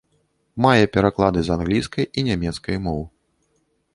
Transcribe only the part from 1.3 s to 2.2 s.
з англійскай